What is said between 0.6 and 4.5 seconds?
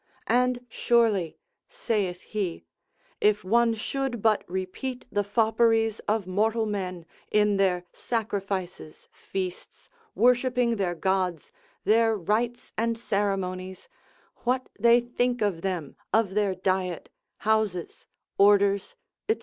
surely (saith he) if one should but